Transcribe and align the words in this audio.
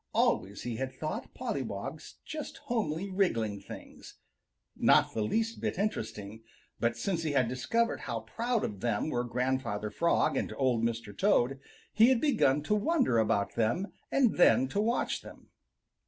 Always 0.15 0.63
he 0.63 0.77
had 0.77 0.91
thought 0.95 1.31
pollywogs 1.35 2.15
just 2.25 2.57
homely, 2.65 3.11
wriggling 3.11 3.61
things, 3.61 4.15
not 4.75 5.13
the 5.13 5.21
least 5.21 5.61
bit 5.61 5.77
interesting, 5.77 6.41
but 6.79 6.97
since 6.97 7.21
he 7.21 7.33
had 7.33 7.47
discovered 7.47 7.99
how 7.99 8.21
proud 8.21 8.63
of 8.63 8.79
them 8.79 9.09
were 9.11 9.23
Grandfather 9.23 9.91
Frog 9.91 10.35
and 10.35 10.51
Old 10.57 10.81
Mr. 10.81 11.15
Toad, 11.15 11.59
he 11.93 12.09
had 12.09 12.19
begun 12.19 12.63
to 12.63 12.73
wonder 12.73 13.19
about 13.19 13.53
them 13.53 13.93
and 14.11 14.37
then 14.37 14.67
to 14.69 14.81
watch 14.81 15.21
them. 15.21 15.49